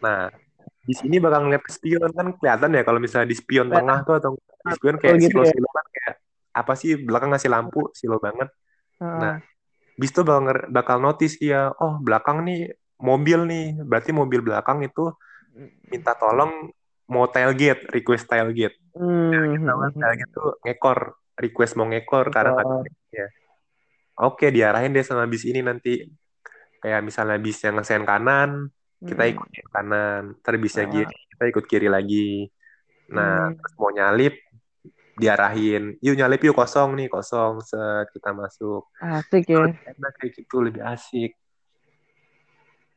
[0.02, 0.30] Nah,
[0.82, 3.78] di sini bakal ngeliat spion kan kelihatan ya kalau misalnya di spion ya.
[3.78, 5.72] tengah tuh atau di spion kayak gitu silo-silo ya?
[5.78, 6.14] kan kayak
[6.52, 8.50] apa sih belakang ngasih lampu silo banget.
[8.98, 9.06] Uh.
[9.18, 9.34] Nah,
[9.94, 15.10] bis tuh bakal bakal notice dia, oh belakang nih mobil nih, berarti mobil belakang itu
[15.90, 16.70] minta tolong
[17.10, 18.78] mau tailgate, request tailgate.
[18.96, 19.62] Hmm.
[19.62, 20.98] Nah, kita tailgate tuh ngekor,
[21.38, 22.32] request mau ngekor oh.
[22.32, 22.62] karena
[23.12, 23.26] ya.
[24.22, 26.04] Oke, diarahin deh sama bis ini nanti.
[26.82, 28.66] Kayak misalnya bis yang ngesen kanan,
[28.98, 30.22] kita ikut yang kanan.
[30.42, 32.50] Ntar bisa kiri kita ikut kiri lagi.
[33.14, 33.56] Nah hmm.
[33.58, 34.34] terus mau nyalip
[35.16, 35.96] diarahin.
[36.02, 37.62] Yuk nyalip yuk kosong nih kosong.
[37.62, 38.90] Set kita masuk.
[38.98, 39.70] Asik ya.
[39.70, 41.38] Enak kayak gitu lebih asik.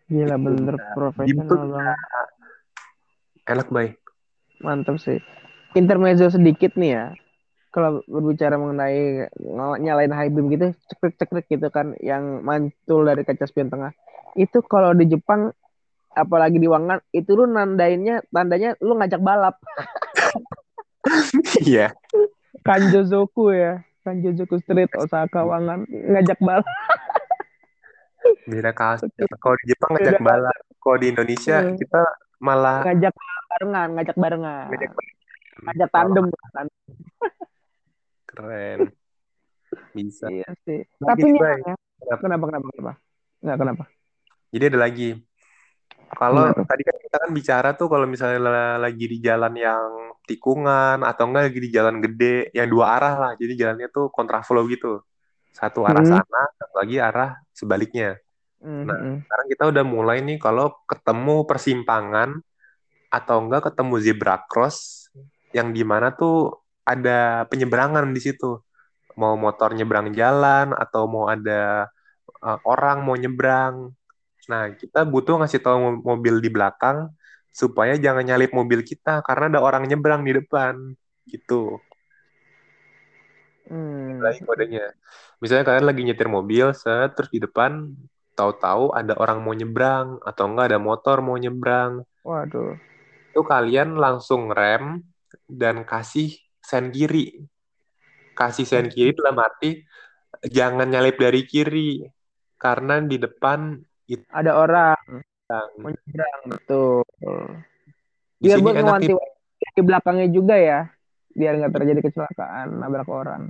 [0.09, 0.75] Gila gitu, bener.
[0.97, 1.99] Profesional banget.
[3.45, 3.95] Enak baik
[4.65, 5.19] mantap sih.
[5.75, 7.05] Intermezzo sedikit nih ya
[7.75, 9.27] kalau berbicara mengenai
[9.83, 13.91] nyalain high beam gitu cekrek cekrek gitu kan yang mantul dari kaca spion tengah
[14.39, 15.51] itu kalau di Jepang
[16.15, 19.59] apalagi di Wangan itu lu nandainnya tandanya lu ngajak balap.
[21.61, 21.93] Iya.
[22.65, 23.83] Kanjozoku ya.
[24.01, 26.65] Kanjozoku Street Osaka Wangan ngajak balap.
[28.49, 29.11] Beda kasus.
[29.37, 31.77] Kalau di Jepang ngajak balap, kalau di Indonesia hmm.
[31.77, 32.01] kita
[32.41, 33.13] malah ngajak
[33.51, 34.67] barengan, ngajak barengan.
[35.65, 36.67] Ajak tandem kan.
[38.45, 38.79] Keren.
[39.95, 40.29] Bisa.
[40.29, 40.85] Iya sih.
[41.01, 41.75] Lagi Tapi nih, ya.
[42.21, 42.21] Kenapa?
[42.21, 42.91] Kenapa kenapa?
[43.41, 43.83] Enggak kenapa?
[44.53, 45.09] Jadi ada lagi.
[46.15, 49.89] Kalau tadi kan kita kan bicara tuh kalau misalnya la- lagi di jalan yang
[50.29, 53.31] tikungan atau enggak lagi di jalan gede yang dua arah lah.
[53.35, 55.01] Jadi jalannya tuh kontraflow gitu.
[55.51, 56.19] Satu arah Hmm.
[56.19, 58.19] sana, satu lagi arah sebaliknya.
[58.61, 59.17] Hmm, Nah, hmm.
[59.25, 62.29] sekarang kita udah mulai nih kalau ketemu persimpangan
[63.09, 65.07] atau enggak ketemu zebra cross
[65.55, 68.61] yang di mana tuh ada penyeberangan di situ.
[69.17, 71.89] Mau motor nyebrang jalan atau mau ada
[72.45, 73.91] uh, orang mau nyebrang.
[74.45, 77.09] Nah, kita butuh ngasih tahu mo- mobil di belakang
[77.49, 80.93] supaya jangan nyalip mobil kita karena ada orang nyebrang di depan.
[81.25, 81.81] Gitu.
[83.65, 84.21] Hmm.
[84.21, 84.93] Lagi kodenya.
[85.41, 87.97] Misalnya kalian lagi nyetir mobil, set, terus di depan
[88.37, 92.05] tahu-tahu ada orang mau nyebrang atau enggak ada motor mau nyebrang.
[92.21, 92.77] Waduh.
[93.33, 95.01] Itu kalian langsung rem
[95.49, 97.45] dan kasih sen kiri.
[98.33, 99.85] Kasih sen kiri dalam arti
[100.43, 102.03] jangan nyalip dari kiri
[102.57, 104.99] karena di depan itu Ada orang
[105.45, 107.05] yang menyeberang betul.
[108.41, 109.13] di Biar buat nih ngewanti
[109.75, 110.79] di belakangnya juga ya.
[111.31, 113.43] Biar nggak terjadi kecelakaan nabrak orang.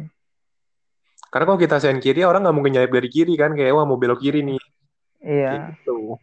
[1.25, 3.99] karena kalau kita sen kiri orang nggak mungkin nyalip dari kiri kan kayak wah mau
[3.99, 4.61] belok kiri nih
[5.19, 5.73] Iya.
[5.75, 6.15] gitu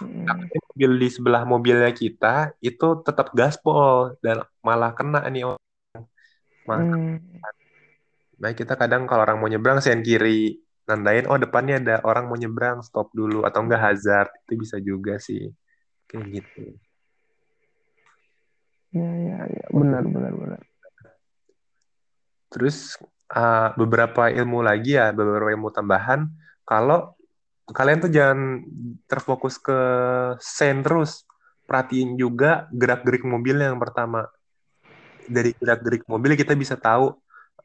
[0.00, 0.24] Hmm.
[0.24, 5.67] tapi mobil di sebelah mobilnya kita itu tetap gaspol dan malah kena nih orang.
[6.68, 7.16] Malah Hmm.
[8.38, 12.38] Nah, kita kadang kalau orang mau nyebrang sen kiri, nandain oh depannya ada orang mau
[12.38, 14.30] nyebrang, stop dulu atau enggak hazard.
[14.46, 15.50] Itu bisa juga sih.
[16.06, 16.64] Kayak gitu.
[18.94, 19.66] Iya, iya, iya.
[19.74, 20.60] Benar, benar, benar.
[22.48, 22.94] Terus
[23.34, 26.30] uh, beberapa ilmu lagi ya, beberapa ilmu tambahan.
[26.62, 27.18] Kalau
[27.68, 28.62] kalian tuh jangan
[29.10, 29.78] terfokus ke
[30.38, 31.26] sen terus.
[31.68, 34.24] Perhatiin juga gerak-gerik mobilnya yang pertama.
[35.28, 37.12] Dari gerak-gerik mobil kita bisa tahu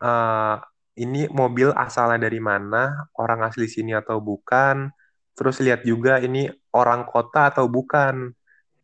[0.04, 0.56] uh,
[0.94, 4.94] ini mobil asalnya dari mana, orang asli sini atau bukan.
[5.34, 6.46] Terus lihat juga ini
[6.76, 8.30] orang kota atau bukan.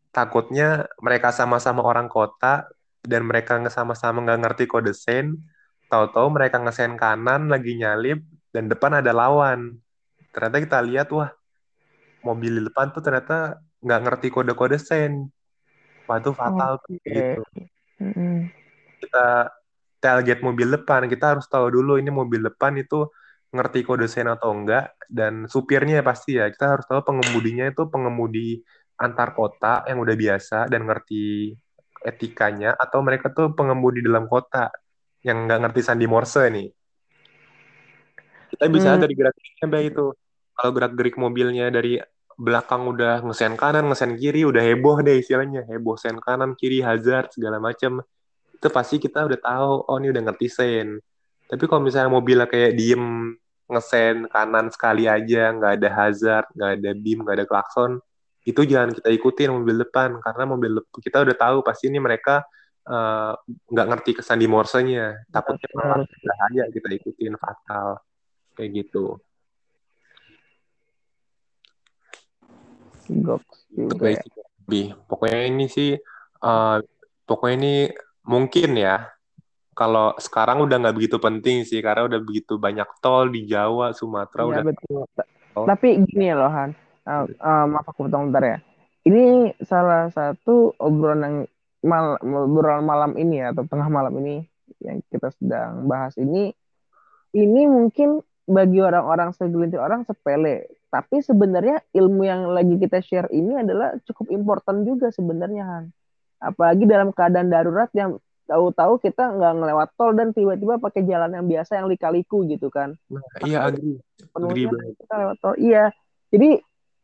[0.09, 2.65] Takutnya mereka sama-sama orang kota
[3.05, 5.37] dan mereka sama-sama nggak ngerti kode sen.
[5.89, 9.77] Tahu-tahu mereka ngesen kanan lagi nyalip dan depan ada lawan.
[10.33, 11.29] Ternyata kita lihat wah
[12.25, 15.29] mobil di depan tuh ternyata nggak ngerti kode-kode sen.
[16.09, 17.05] Wah itu fatal Oke.
[17.05, 17.41] gitu.
[18.01, 18.49] Hmm.
[19.01, 19.51] Kita
[20.03, 23.07] tailgate mobil depan, kita harus tahu dulu ini mobil depan itu
[23.55, 26.47] ngerti kode sen atau enggak dan supirnya pasti ya.
[26.53, 28.62] Kita harus tahu pengemudinya itu pengemudi
[28.99, 31.55] antar kota yang udah biasa dan ngerti
[32.03, 34.71] etikanya atau mereka tuh pengemudi dalam kota
[35.27, 36.67] yang nggak ngerti sandi morse nih.
[38.51, 39.01] Kita bisa Hmm.
[39.01, 40.05] dari gerak-geriknya Mbak itu.
[40.57, 41.99] Kalau gerak-gerik mobilnya dari
[42.39, 45.67] belakang udah ngesen kanan ngesen kiri udah heboh deh istilahnya.
[45.67, 47.99] Heboh sen kanan kiri hazard segala macam
[48.60, 51.00] itu pasti kita udah tahu oh ini udah ngerti sen
[51.48, 53.34] tapi kalau misalnya mobilnya kayak diem
[53.72, 58.04] ngesen kanan sekali aja nggak ada hazard nggak ada beam nggak ada klakson
[58.50, 60.17] itu jangan kita ikutin mobil depan.
[60.24, 62.41] Karena mobil depan kita udah tahu pasti ini mereka
[62.88, 63.34] eh,
[63.69, 65.22] nggak ngerti kesan di morsenya.
[65.30, 68.02] Takutnya malah bahaya kita ikutin fatal.
[68.58, 69.06] Kayak gitu.
[73.10, 74.93] Itu juga ya.
[75.10, 75.98] pokoknya ini sih
[76.41, 76.78] eh,
[77.26, 77.74] pokoknya ini
[78.25, 79.10] mungkin ya
[79.79, 84.43] kalau sekarang udah nggak begitu penting sih karena udah begitu banyak tol di Jawa Sumatera
[84.43, 85.03] Iya udah betul.
[85.55, 86.71] Tol Tapi gini ya loh Han,
[87.10, 88.58] Uh, uh, maaf aku potong bentar ya.
[89.01, 91.38] Ini salah satu obrolan yang
[91.82, 94.45] mal obrolan malam ini ya atau tengah malam ini
[94.77, 96.53] yang kita sedang bahas ini.
[97.34, 103.58] Ini mungkin bagi orang-orang segelintir orang sepele, tapi sebenarnya ilmu yang lagi kita share ini
[103.58, 105.86] adalah cukup important juga sebenarnya Han.
[106.39, 108.17] Apalagi dalam keadaan darurat yang
[108.49, 112.97] tahu-tahu kita nggak ngelewat tol dan tiba-tiba pakai jalan yang biasa yang lika-liku gitu kan.
[113.13, 113.69] Nah, iya
[114.34, 115.56] penuhnya banget kita lewat tol.
[115.60, 115.93] Iya.
[116.34, 116.49] Jadi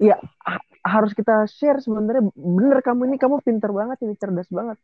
[0.01, 2.33] ya ha- harus kita share sebenarnya.
[2.33, 4.81] Bener kamu ini kamu pinter banget ini cerdas banget.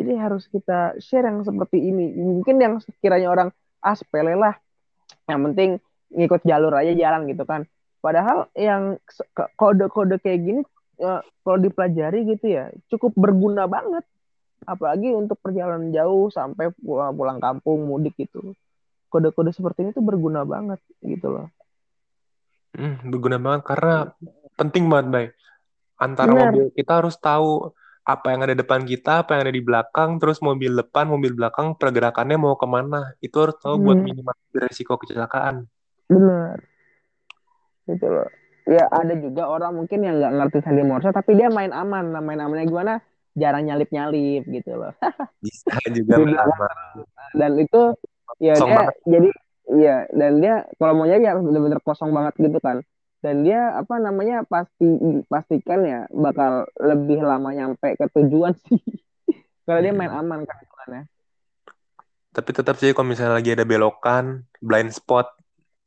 [0.00, 2.16] Jadi harus kita share yang seperti ini.
[2.16, 3.48] Mungkin yang sekiranya orang
[3.84, 4.56] ah sepele lah.
[5.28, 5.70] Yang penting
[6.08, 7.68] ngikut jalur aja jalan gitu kan.
[7.98, 8.96] Padahal yang
[9.58, 10.62] kode-kode kayak gini
[10.98, 14.04] eh, kalau dipelajari gitu ya cukup berguna banget.
[14.66, 18.52] Apalagi untuk perjalanan jauh sampai pulang, pulang kampung mudik gitu.
[19.08, 21.46] Kode-kode seperti ini tuh berguna banget gitu loh.
[22.76, 23.94] Hmm, berguna banget karena
[24.58, 25.26] penting banget Bay.
[25.98, 26.52] Antara benar.
[26.52, 27.72] mobil kita harus tahu
[28.08, 31.78] apa yang ada depan kita apa yang ada di belakang terus mobil depan mobil belakang
[31.78, 33.14] pergerakannya mau ke mana.
[33.24, 35.64] Itu harus tahu buat Hmm, minimalisir risiko kecelakaan.
[36.10, 36.60] Benar.
[37.88, 38.28] Gitu loh
[38.68, 42.20] ya ada juga orang mungkin yang nggak ngerti sandi morse tapi dia main aman nah
[42.20, 43.00] main amannya gimana
[43.32, 44.92] jarang nyalip-nyalip gitu loh.
[45.44, 46.18] Bisa juga.
[47.32, 47.94] Dan itu
[48.42, 48.94] ya Kosong dia banget.
[49.06, 49.30] jadi
[49.68, 52.82] iya dan dia kalau mau nyanyi harus bener-bener kosong banget gitu kan.
[53.18, 54.86] Dan dia apa namanya pasti
[55.26, 58.78] pastikan ya bakal lebih lama nyampe ke tujuan sih.
[59.66, 60.20] Karena dia main Hmm.
[60.22, 60.58] aman kan.
[62.28, 65.26] Tapi tetap sih kalau misalnya lagi ada belokan, blind spot,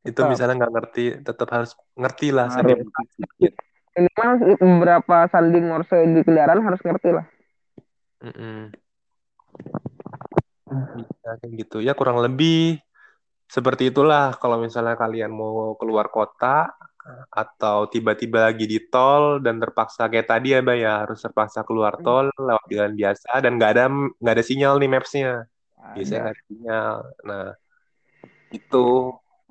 [0.01, 2.81] itu misalnya nggak ngerti, tetap harus ngerti lah Harus.
[3.13, 3.53] sedikit.
[3.91, 7.25] Minimal beberapa sandi Morse di kendaraan harus ngerti lah.
[10.95, 11.77] Bisa kayak gitu.
[11.83, 12.81] Ya kurang lebih
[13.51, 16.71] seperti itulah kalau misalnya kalian mau keluar kota
[17.33, 21.99] atau tiba-tiba lagi di tol dan terpaksa kayak tadi ya, Bay, ya harus terpaksa keluar
[21.99, 25.45] tol lewat jalan biasa dan nggak ada nggak ada sinyal nih mapsnya.
[25.93, 26.95] Biasanya nggak ada sinyal.
[27.27, 27.47] Nah,
[28.55, 28.85] itu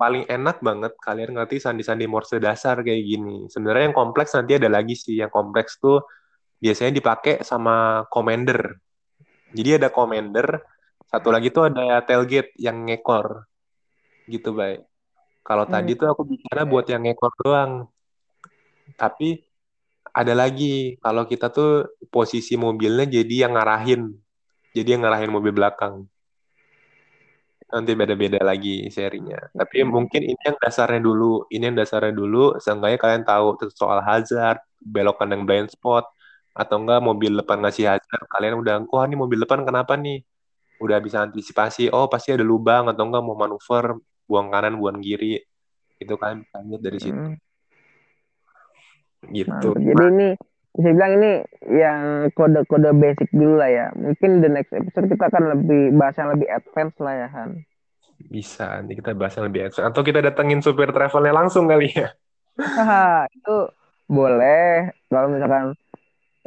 [0.01, 3.45] paling enak banget kalian ngerti sandi-sandi Morse dasar kayak gini.
[3.53, 5.21] Sebenarnya yang kompleks nanti ada lagi sih.
[5.21, 6.01] Yang kompleks tuh
[6.57, 8.81] biasanya dipakai sama commander.
[9.53, 10.57] Jadi ada commander,
[11.05, 13.45] satu lagi tuh ada tailgate yang ngekor.
[14.25, 14.89] Gitu, baik.
[15.45, 15.73] Kalau Hmm.
[15.77, 17.71] tadi tuh aku bicara buat yang ngekor doang.
[18.97, 19.37] Tapi
[20.17, 24.09] ada lagi, kalau kita tuh posisi mobilnya jadi yang ngarahin.
[24.73, 26.09] Jadi yang ngarahin mobil belakang.
[27.71, 29.39] Nanti beda-beda lagi serinya.
[29.55, 31.47] Tapi mungkin ini yang dasarnya dulu.
[31.47, 32.59] Ini yang dasarnya dulu.
[32.59, 36.03] Seenggaknya kalian tahu soal hazard, belokan yang blind spot,
[36.51, 38.27] atau enggak mobil depan ngasih hazard.
[38.27, 40.19] Kalian udah, wah ini mobil depan kenapa nih?
[40.83, 41.87] Udah bisa antisipasi.
[41.95, 43.95] Oh pasti ada lubang atau enggak mau manuver,
[44.27, 45.39] buang kanan, buang kiri.
[45.95, 47.15] Itu kalian bisa lihat dari situ.
[47.15, 47.39] Hmm.
[49.31, 49.69] Gitu.
[49.79, 49.79] Mantap.
[49.79, 50.27] Jadi ini
[50.71, 51.31] bisa bilang ini
[51.67, 53.87] yang kode-kode basic dulu lah ya.
[53.91, 57.49] Mungkin the next episode kita akan lebih bahas yang lebih advance lah ya Han.
[58.31, 58.79] Bisa.
[58.79, 59.83] Nanti kita bahas yang lebih advance.
[59.83, 62.15] Atau kita datengin supir travelnya langsung kali ya.
[63.35, 63.55] Itu
[64.07, 65.75] boleh kalau misalkan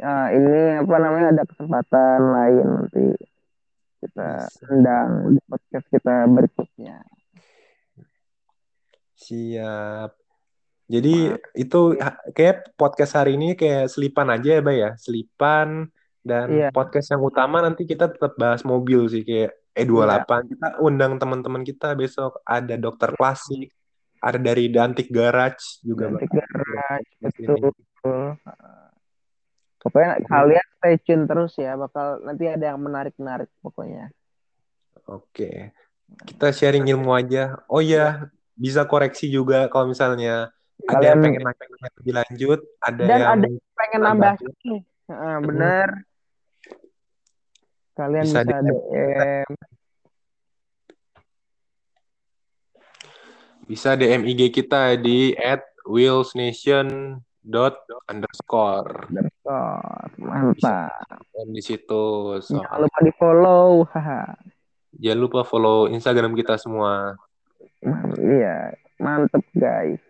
[0.01, 3.05] eh, ini apa namanya ada kesempatan lain nanti
[4.01, 4.29] kita
[4.69, 6.97] undang di podcast kita berikutnya.
[9.15, 10.24] Siap.
[10.85, 14.91] Jadi itu ha- kayak podcast hari ini kayak selipan aja ya, Bay ya.
[14.95, 15.89] Selipan
[16.21, 16.69] dan Iya.
[16.69, 20.29] podcast yang utama nanti kita tetap bahas mobil sih kayak E28.
[20.53, 23.73] Kita undang teman-teman kita besok ada dokter klasik,
[24.21, 27.59] ada dari Dantik Garage juga Nanti bakal garage, sini.
[27.59, 28.21] betul.
[29.81, 34.09] Pokoknya kalian stay tune terus ya, bakal nanti ada yang menarik-menarik pokoknya.
[35.05, 35.73] Oke.
[36.25, 37.61] Kita sharing ilmu aja.
[37.69, 40.49] Oh iya, bisa koreksi juga kalau misalnya
[40.85, 41.65] ada yang pengen nanya
[41.97, 43.47] lebih lanjut, ada Dan yang ada
[43.79, 44.33] pengen nambah.
[45.05, 45.89] Heeh, bener.
[47.95, 49.49] Kalian Bisa bisa, DM.
[53.65, 57.17] Bisa DM IG kita di at wheelsnation
[58.09, 59.07] underscore
[59.45, 59.77] Oh,
[60.17, 60.89] mantap.
[61.29, 63.85] dan di situ so, Jangan lupa di follow.
[64.97, 67.13] Jangan lupa follow Instagram kita semua
[68.17, 70.01] Iya, mantep guys.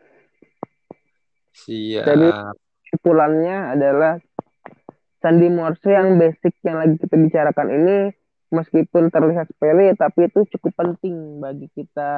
[1.55, 2.03] Siap.
[2.05, 2.33] Jadi-
[2.85, 4.13] Kesimpulannya adalah
[5.19, 7.97] sandi Morse yang basic yang lagi kita bicarakan ini
[8.53, 12.11] meskipun terlihat sepele tapi itu cukup penting bagi kita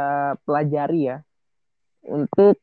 [0.43, 1.17] pelajari ya.
[2.03, 2.61] Untuk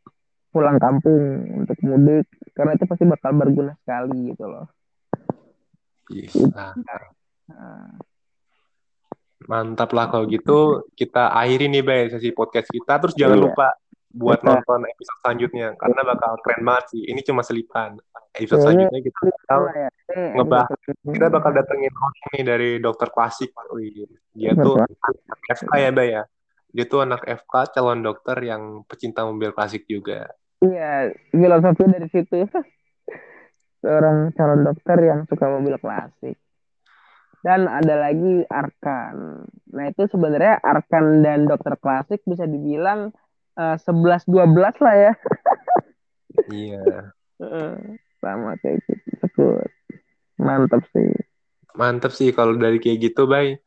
[0.53, 4.69] pulang kampung, untuk mudik karena itu pasti bakal berguna sekali gitu loh.
[6.07, 6.71] bisa
[7.51, 7.91] Nah,
[9.45, 10.87] mantap lah kalau gitu.
[10.95, 13.01] Kita akhiri nih Bay sesi podcast kita.
[13.01, 13.45] Terus jangan Iya.
[13.51, 13.69] lupa
[14.15, 17.99] buat Kita- nonton episode selanjutnya karena bakal keren banget sih ini cuma selipan
[18.33, 19.89] episode Ini- selanjutnya kita bakal ya.
[20.15, 20.69] Ngebahas
[21.03, 26.09] kita bakal datengin orang nih dari dokter klasik Wih, dia tuh anak FK ya Bay
[26.15, 26.23] ya
[26.71, 30.31] dia tuh anak FK calon dokter yang pecinta mobil klasik juga
[30.65, 32.41] Iya, filosofi dari situ.
[33.85, 36.41] Seorang calon dokter yang suka mobil klasik.
[37.45, 39.45] Dan ada lagi Arkan.
[39.77, 43.13] Nah, itu sebenarnya Arkan dan dokter klasik bisa dibilang
[43.59, 45.13] eh, 11-12 lah ya.
[46.51, 47.75] iya Heeh,
[48.21, 49.59] Sama kayak gitu.
[50.39, 51.11] Mantap sih.
[51.75, 53.59] mantep sih kalau dari kayak gitu Bay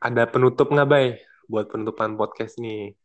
[0.00, 1.06] ada penutup nggak Bay
[1.44, 2.96] buat penutupan podcast nih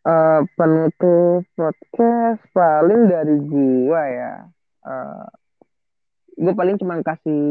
[0.00, 4.34] Eh, penutup podcast paling dari gua ya.
[4.80, 5.26] Eh,
[6.40, 7.42] gue paling cuma kasih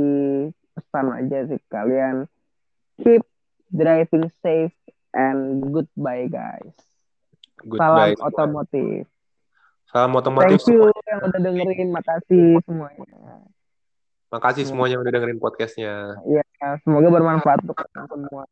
[0.73, 2.25] pesan aja sih kalian.
[2.97, 3.21] Keep
[3.69, 4.73] driving safe
[5.13, 6.73] and goodbye guys.
[7.65, 9.03] Goodbye Salam otomotif.
[9.89, 11.89] salam otomotif Thank you yang udah dengerin.
[11.89, 13.05] Makasih semuanya.
[14.29, 16.45] makasih semuanya yang udah dengerin podcastnya Ya,
[16.85, 18.45] semoga bermanfaat untuk semua.